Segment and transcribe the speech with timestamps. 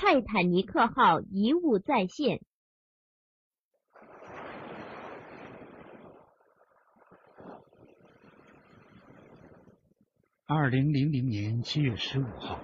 [0.00, 2.40] 泰坦尼克号遗物再现。
[10.46, 12.60] 二零零零年七月十五号，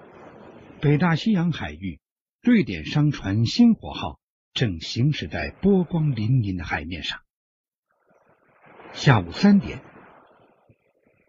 [0.79, 1.99] 北大西洋海域，
[2.41, 4.21] 瑞典商船“星火号”
[4.55, 7.19] 正行驶在波光粼粼的海面上。
[8.93, 9.83] 下午三点，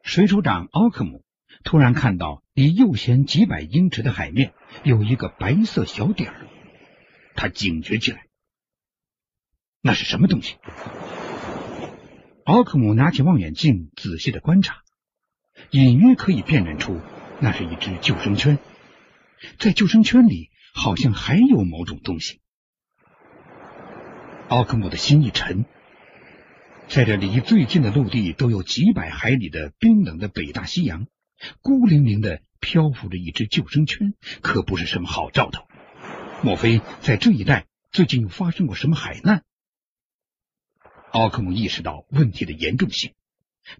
[0.04, 1.25] 水手长奥克姆。
[1.64, 4.52] 突然看到离右舷几百英尺的海面
[4.84, 6.46] 有一个白色小点儿，
[7.34, 8.27] 他警觉起来。
[9.80, 10.56] 那是什么东西？
[12.45, 14.83] 奥克姆拿起望远镜仔细的观察，
[15.70, 17.00] 隐约可以辨认出
[17.41, 18.59] 那是一只救生圈，
[19.59, 22.41] 在救生圈里好像还有某种东西。
[24.48, 25.64] 奥克姆的心一沉，
[26.86, 31.09] 在这离最近的陆地都有几百海里的冰冷的北大西洋。
[31.60, 35.66] 孤零零的漂浮着一只救生圈，可不是什么好兆头。
[36.42, 39.42] 莫非在这一带最近又发生过什么海难？
[41.12, 43.14] 奥克姆意识到问题的严重性，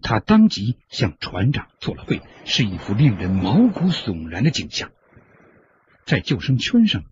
[0.01, 4.91] 他当即向船长做了会，是一幅令人毛骨悚然的景象。
[6.05, 7.03] 在救生圈上，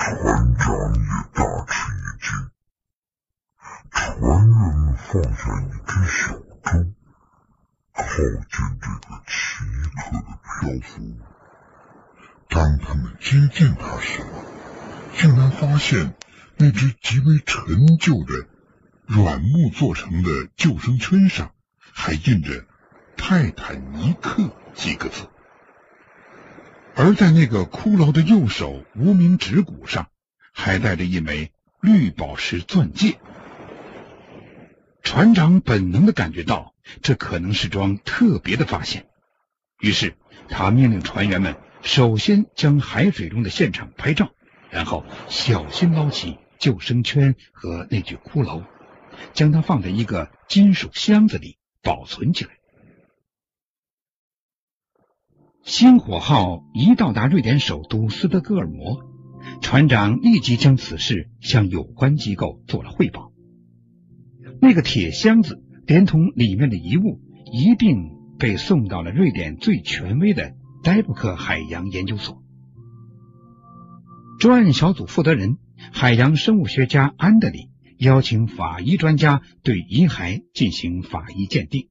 [0.00, 0.16] 船
[0.56, 2.50] 长也大吃一惊，
[3.90, 4.00] 船
[4.48, 6.32] 员放下一只小
[6.64, 6.70] 舟，
[7.92, 9.36] 靠近这个奇
[9.94, 10.50] 特的漂
[10.82, 11.20] 浮物。
[12.48, 14.24] 当他们接近它时，
[15.18, 16.14] 竟然发现
[16.56, 18.46] 那只极为陈旧的
[19.06, 21.52] 软木做成的救生圈上
[21.92, 22.64] 还印着
[23.18, 25.28] “泰坦尼克”几个字。
[26.94, 30.08] 而在那个骷髅的右手无名指骨上，
[30.52, 33.18] 还戴着一枚绿宝石钻戒。
[35.02, 39.06] 船长本能的感觉到这可能是桩特别的发现，
[39.80, 40.14] 于是
[40.48, 44.30] 他命令船员们首先将海水中的现场拍照，
[44.68, 48.64] 然后小心捞起救生圈和那具骷髅，
[49.32, 52.50] 将它放在一个金属箱子里保存起来。
[55.70, 59.04] 星火号一到达瑞典首都斯德哥尔摩，
[59.62, 63.30] 船长立即将此事向有关机构做了汇报。
[64.60, 67.20] 那个铁箱子连同里面的遗物
[67.52, 72.42] 一并被送到了瑞典最权威的戴布克海洋研究所。
[74.40, 75.58] 专案小组负责人
[75.92, 81.90] 海洋生物学家安德里邀请法医专家对遗骸进行法医鉴定。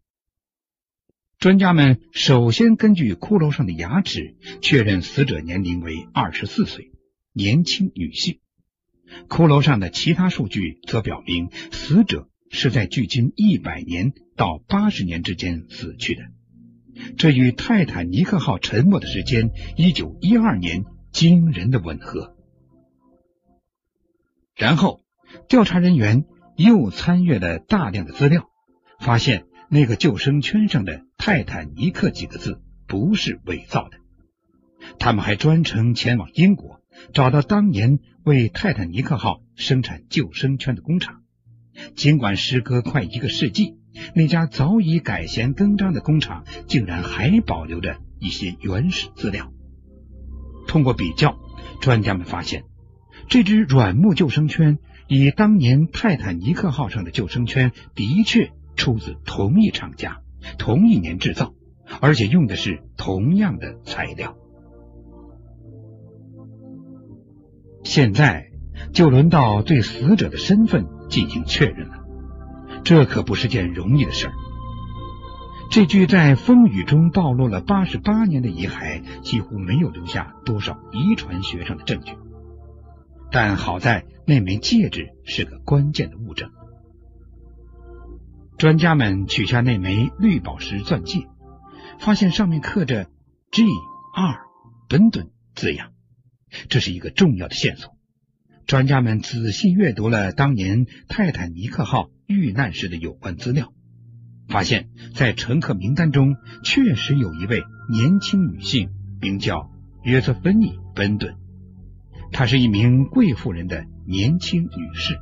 [1.39, 6.91] 专家们首先根据骷髅上的牙齿确认死者年龄为二十四岁，
[7.31, 8.41] 年轻女性。
[9.29, 16.23] 骷髅上的其他数据则表明，死者是在距今一百年到八十年之间死去的，
[17.15, 20.83] 这与泰坦尼克号沉没的时间一九一二年
[21.13, 22.35] 惊人的吻合。
[24.57, 25.05] 然后，
[25.47, 26.25] 调查人员
[26.57, 28.49] 又参阅了大量的资料，
[28.99, 29.45] 发现。
[29.71, 33.97] 那个救生圈上的“泰坦尼克”几个字不是伪造的。
[34.97, 36.81] 他们还专程前往英国，
[37.13, 41.21] 找到当年为泰坦尼克号生产救生圈的工厂。
[41.95, 43.75] 尽管时隔快一个世纪，
[44.15, 49.53] 那家早已改弦更张的工厂竟然还保留着一些原始资料。
[50.67, 51.37] 通过比较，
[51.79, 52.63] 专家们发现，
[53.27, 58.51] 这只软木救生圈与当年泰坦尼克号上的救生圈的确。
[58.79, 60.21] 出自同一厂家，
[60.57, 61.53] 同一年制造，
[61.99, 64.37] 而且用的是同样的材料。
[67.83, 68.51] 现在
[68.93, 72.05] 就轮到对死者的身份进行确认了，
[72.83, 74.33] 这可不是件容易的事儿。
[75.71, 82.13] 这具在风雨中暴露了八十八年的遗骸，几乎没有留下多少遗传学上的证据，
[83.29, 86.49] 但好在那枚戒指是个关键的物证。
[88.59, 91.29] 专家们取下那枚绿宝石钻戒，
[91.97, 93.05] 发现上面刻着
[93.51, 94.37] “G.R.
[94.89, 95.93] 本顿”字样，
[96.67, 97.95] 这是一个重要的线索。
[98.67, 103.71] 专家们仔细阅读了当年泰坦尼克号遇难时的有关资料，
[104.49, 108.89] 发现，在乘客名单中确实有一位年轻女性，
[109.21, 109.71] 名叫
[110.03, 111.37] 约瑟芬妮·本顿，
[112.33, 115.17] 她是一名贵妇人的年轻女士。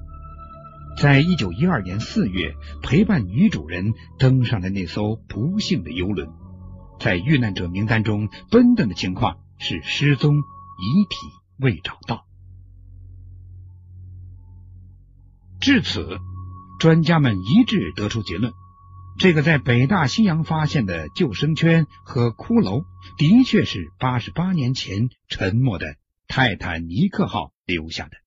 [0.98, 6.28] 在一九一二年四月，陪伴女主人登上了那艘不幸的游轮。
[7.00, 11.16] 在遇难者名单中，奔登的情况是失踪，遗体
[11.60, 12.26] 未找到。
[15.60, 16.18] 至此，
[16.80, 18.52] 专家们一致得出结论：
[19.20, 22.86] 这个在北大西洋发现的救生圈和骷髅，
[23.20, 25.96] 的确是八十八年前沉没的
[26.28, 28.18] 泰坦尼克号留下的。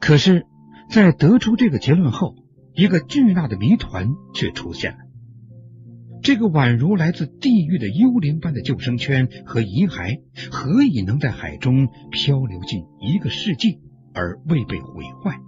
[0.00, 0.46] 可是，
[0.88, 2.34] 在得出这个结论后，
[2.74, 4.98] 一个巨大的谜团却出现了。
[6.22, 10.20] 这个宛如来自地狱的幽灵般的救生圈和遗骸，
[10.50, 13.80] 何以能在海中漂流近一个世纪
[14.12, 15.38] 而未被毁坏？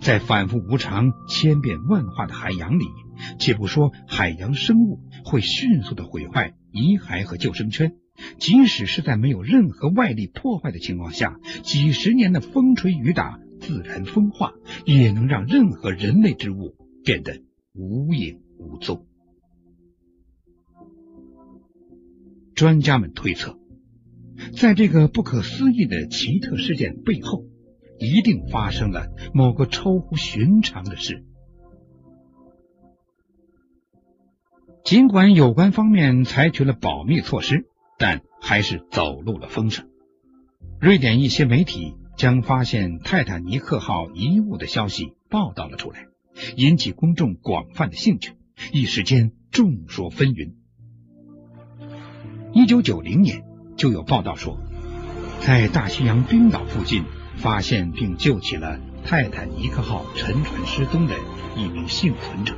[0.00, 2.84] 在反复无常、千变万化的海洋里，
[3.38, 7.92] 且不说海洋生物会迅速的毁坏遗骸和救生圈，
[8.38, 14.52] 即使是在没有任何外力破坏的情况下，几十年的风吹雨打、自然风化，
[14.84, 17.42] 也能让任何人类之物变得
[17.72, 19.06] 无影无踪。
[22.54, 23.58] 专家们推测，
[24.56, 27.44] 在这个不可思议的奇特事件背后，
[27.98, 31.24] 一定发生了某个超乎寻常的事。
[34.84, 37.66] 尽管有关方面采取了保密措施，
[38.02, 39.86] 但还是走漏了风声。
[40.80, 46.06] 瑞典一些媒体将发现泰坦尼克号遗物的消息报道了出来，
[46.56, 48.32] 引起公众广泛的兴趣，
[48.72, 50.54] 一时间众说纷纭。
[52.52, 53.44] 一九九零年，
[53.76, 54.58] 就有报道说，
[55.38, 57.04] 在大西洋冰岛附近
[57.36, 61.14] 发现并救起了泰坦尼克号沉船失踪的
[61.56, 62.56] 一名幸存者。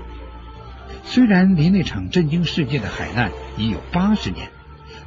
[1.02, 4.50] 虽然离那场震惊世界的海难已有八十年，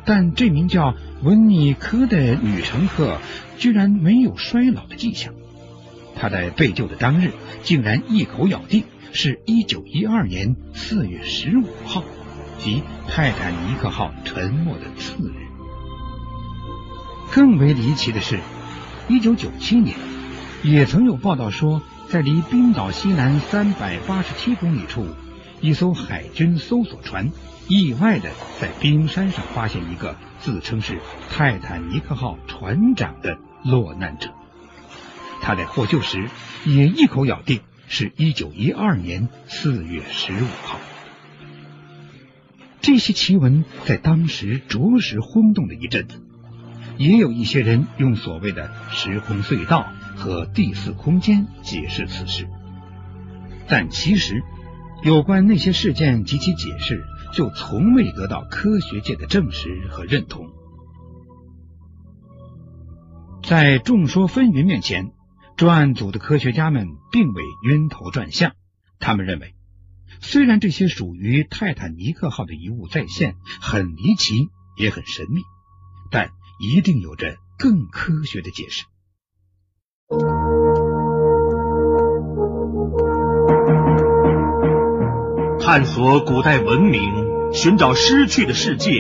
[0.08, 3.20] 但这名叫温尼科的女乘客
[3.58, 5.34] 居然没有衰老的迹象。
[6.16, 12.06] 她在被救的当日，竟然一口咬定是一九一二年四月十五号。
[12.58, 15.46] 即泰坦尼克号沉没的次日。
[17.32, 18.40] 更为离奇的是，
[19.10, 19.96] 一九九七年
[20.64, 25.06] 也曾有报道说，在离冰岛西南三百八十七公里处，
[25.60, 27.30] 一艘海军搜索船
[27.68, 31.00] 意外的在冰山上发现一个自称是
[31.30, 34.30] 泰坦尼克号船长的落难者。
[35.42, 36.30] 他在获救时
[36.66, 40.80] 也一口咬定是一九一二年四月十五号。
[42.82, 46.22] 这些奇闻在当时着实轰动了一阵子，
[46.98, 52.48] 也有一些人用所谓的时空隧道和第四空间解释此事，
[53.68, 54.42] 但其实
[55.04, 57.04] 有关那些事件及其解释，
[57.38, 60.50] 就从未得到科学界的证实和认同。
[63.44, 65.14] 在众说纷纭面前，
[65.56, 68.54] 专案组的科学家们并未晕头转向，
[68.98, 69.54] 他们认为。
[70.20, 75.42] 虽然这些属于泰坦尼克号的遗物再现很离奇，也很神秘，
[76.10, 78.84] 但一定有着更科学的解释。
[85.60, 88.92] 探索古代文明，寻找失去的世界，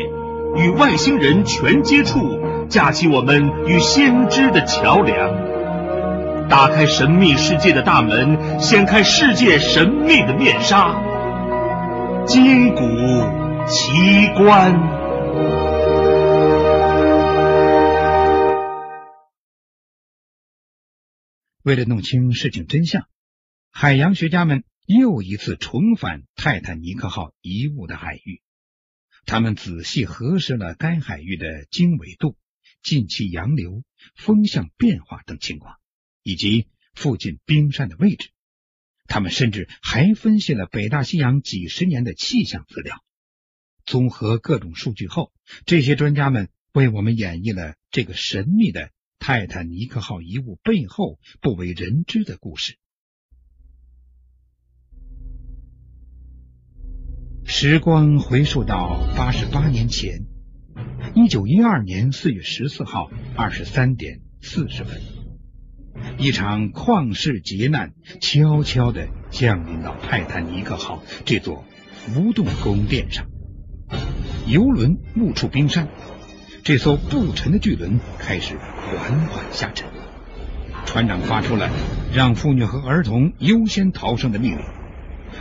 [0.55, 2.39] 与外星人全接触，
[2.69, 10.95] 架起我们与先知的桥梁，打开神秘世界的大门，掀开世界神秘的面纱。
[12.25, 12.81] 金谷
[13.67, 14.97] 奇观。
[21.63, 23.03] 为了弄清事情真相，
[23.71, 28.41] 海洋学家们又一次重返泰坦尼克号遗物的海域。
[29.27, 32.37] 他们仔细核实了该海域的经纬度、
[32.81, 33.83] 近期洋流、
[34.15, 35.75] 风向变化等情况，
[36.23, 38.29] 以及附近冰山的位置。
[39.05, 43.03] 他们甚至还分析了北大西洋几十年的气象资料，
[43.85, 45.33] 综合各种数据后，
[45.65, 52.77] 这些专家们为我们演绎了这个神秘的泰坦尼克号遗物背后不为人知的故事。
[57.49, 60.25] 时光回溯到八十八年前，
[61.15, 64.99] 一九一二年四月十四号二十三点四十分。
[66.17, 71.63] 一场旷世劫难悄悄的降临到泰坦尼克号这座
[71.93, 73.25] 浮动宫殿上，
[74.45, 75.87] 游轮误触冰山，
[76.65, 79.87] 这艘不沉的巨轮开始缓缓下沉。
[80.85, 81.71] 船长发出了
[82.13, 84.65] 让妇女和儿童优先逃生的命令。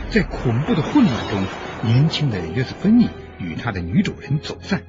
[0.09, 1.43] 在恐怖的混乱中，
[1.83, 4.83] 年轻的约瑟芬妮与她的女主人走散。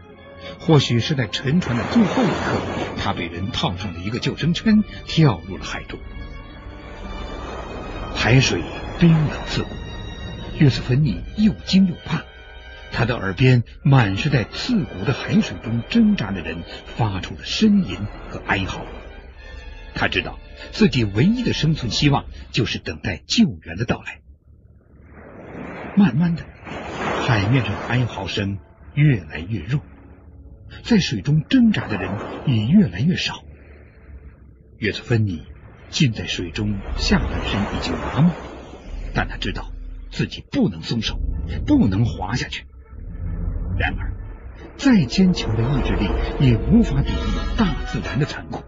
[0.60, 2.60] 或许是在沉船的最后一刻，
[2.96, 5.98] 他被人套上了一个救生圈，跳入了海中。
[8.14, 8.62] 海水
[9.00, 9.68] 冰冷刺骨，
[10.58, 12.22] 约瑟芬妮又惊又怕，
[12.92, 17.98] 他的耳边满是在刺骨的海水中挣扎的人发出的呻吟
[18.30, 18.86] 和哀嚎。
[19.94, 20.38] 他知道
[20.70, 24.20] 自己唯一的生存希望就是等待救援的到来。
[25.96, 26.44] 慢慢的，
[27.28, 28.58] 海面上的哀嚎声
[28.94, 29.82] 越来越弱，
[30.82, 32.10] 在水中挣扎的人
[32.46, 33.44] 也越来越少。
[34.78, 35.42] 约瑟芬妮
[35.90, 38.30] 浸在水中，下半身已经麻木，
[39.14, 39.70] 但他知道
[40.10, 41.20] 自己不能松手，
[41.66, 42.64] 不能滑下去。
[43.78, 44.14] 然而，
[44.78, 46.08] 再坚强的意志力
[46.40, 48.64] 也无法抵御大自然的残酷。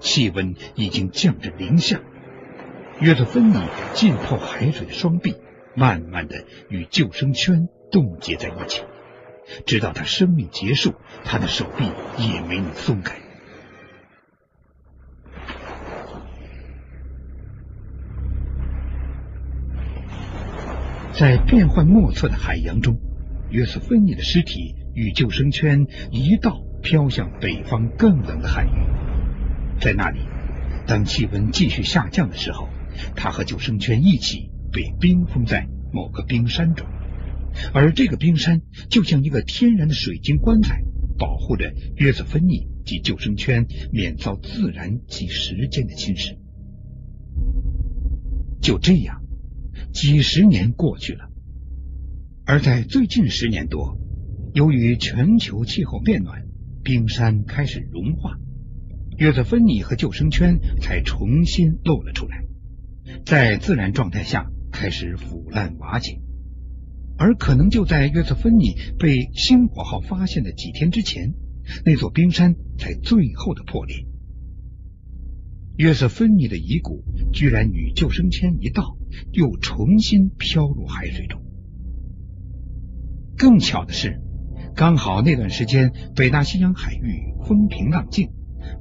[0.00, 1.98] 气温已经降至零下，
[3.00, 3.58] 约瑟芬妮
[3.94, 5.36] 浸泡海水的双臂，
[5.74, 8.82] 慢慢的与救生圈冻结在一起，
[9.66, 11.84] 直到他生命结束，他的手臂
[12.18, 13.18] 也没能松开。
[21.12, 22.98] 在变幻莫测的海洋中，
[23.50, 29.80] 约瑟芬妮的尸体与救生圈一道飘向北方更冷的海域。
[29.80, 30.20] 在那里，
[30.86, 32.68] 当气温继续下降的时候，
[33.16, 36.86] 他和救生圈一起被冰封在某个冰山中，
[37.72, 40.82] 而这个冰山就像一个天然的水晶棺材，
[41.18, 46.38] 保护着约瑟芬妮及救生圈免遭自然及时间的侵蚀。
[48.60, 49.22] 就这样，
[49.92, 51.30] 几十年过去了，
[52.44, 53.98] 而在最近十年多，
[54.52, 56.46] 由于全球气候变暖，
[56.82, 58.38] 冰山开始融化。
[59.16, 62.44] 约瑟芬妮和救生圈才重新露了出来，
[63.24, 66.20] 在自然状态下开始腐烂瓦解，
[67.18, 71.34] 而可能就在约瑟芬妮被星火号发现的几天之前，
[71.84, 74.06] 那座冰山才最后的破裂。
[75.76, 78.96] 约瑟芬妮的遗骨居然与救生圈一道，
[79.32, 81.42] 又重新飘入海水中。
[83.36, 84.20] 更巧的是，
[84.76, 88.30] 刚好那段时间北大西洋海域风平浪静。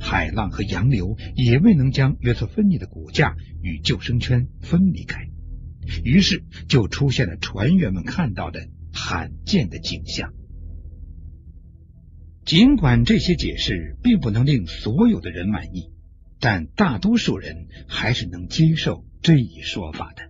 [0.01, 5.29] 海浪和洋流也未能将约瑟芬妮的骨架与救生圈分离开，
[6.03, 10.34] 于是就出现了船员们看到的罕见的景象。
[12.46, 15.91] 尽管这些解释并不能令所有的人满意，
[16.39, 20.29] 但大多数人还是能接受这一说法的。